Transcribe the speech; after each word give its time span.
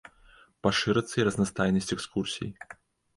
Пашырыцца 0.67 1.13
і 1.19 1.25
разнастайнасць 1.27 1.91
экскурсій. 1.97 2.49